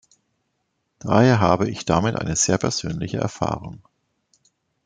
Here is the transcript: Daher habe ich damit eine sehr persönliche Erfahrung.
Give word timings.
Daher 0.97 1.39
habe 1.39 1.69
ich 1.69 1.85
damit 1.85 2.15
eine 2.15 2.35
sehr 2.35 2.57
persönliche 2.57 3.17
Erfahrung. 3.19 3.83